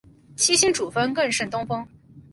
[0.35, 1.87] 七星主峰更胜东峰